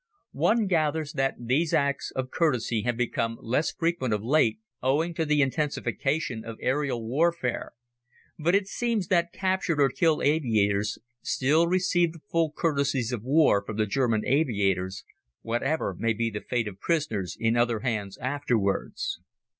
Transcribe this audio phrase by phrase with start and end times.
[0.33, 5.25] One gathers that these acts of courtesy have become less frequent of late, owing to
[5.25, 7.73] the intensification of aerial warfare,
[8.39, 13.63] but it seems that captured and killed aviators still receive the full courtesies of war
[13.63, 15.03] from the German aviators,
[15.43, 19.19] whatever may be the fate of prisoners in other hands afterwards.